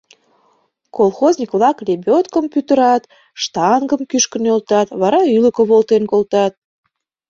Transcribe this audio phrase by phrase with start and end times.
[0.97, 3.03] Колхозник-влак лебёдкым пӱтырат,
[3.41, 6.53] штангым кӱшкӧ нӧлтат, вара ӱлыкӧ волтен колтат.